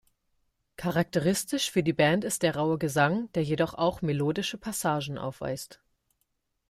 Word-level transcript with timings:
Charakteristisch 0.77 1.69
für 1.69 1.83
die 1.83 1.93
Band 1.93 2.23
ist 2.23 2.41
der 2.41 2.55
raue 2.55 2.79
Gesang, 2.79 3.31
der 3.33 3.43
jedoch 3.43 3.75
auch 3.75 4.01
melodische 4.01 4.57
Passagen 4.57 5.19
aufweist. 5.19 5.79